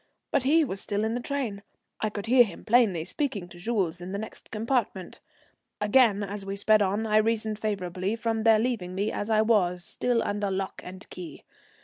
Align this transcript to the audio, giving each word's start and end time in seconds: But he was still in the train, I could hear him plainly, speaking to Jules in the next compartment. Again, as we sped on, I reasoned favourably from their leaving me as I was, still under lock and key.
But 0.31 0.41
he 0.41 0.65
was 0.65 0.81
still 0.81 1.03
in 1.03 1.13
the 1.13 1.19
train, 1.19 1.61
I 1.99 2.09
could 2.09 2.25
hear 2.25 2.43
him 2.43 2.65
plainly, 2.65 3.05
speaking 3.05 3.47
to 3.49 3.59
Jules 3.59 4.01
in 4.01 4.13
the 4.13 4.17
next 4.17 4.49
compartment. 4.49 5.19
Again, 5.79 6.23
as 6.23 6.43
we 6.43 6.55
sped 6.55 6.81
on, 6.81 7.05
I 7.05 7.17
reasoned 7.17 7.59
favourably 7.59 8.15
from 8.15 8.41
their 8.41 8.57
leaving 8.57 8.95
me 8.95 9.11
as 9.11 9.29
I 9.29 9.43
was, 9.43 9.85
still 9.85 10.23
under 10.23 10.49
lock 10.49 10.81
and 10.83 11.07
key. 11.11 11.43